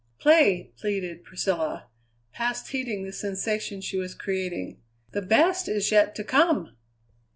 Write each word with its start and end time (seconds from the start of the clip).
"Play!" 0.17 0.71
pleaded 0.77 1.23
Priscilla, 1.23 1.85
past 2.33 2.69
heeding 2.69 3.03
the 3.05 3.13
sensation 3.13 3.81
she 3.81 3.99
was 3.99 4.15
creating. 4.15 4.81
"The 5.11 5.21
best 5.21 5.69
is 5.69 5.91
yet 5.91 6.15
to 6.15 6.23
come!" 6.23 6.75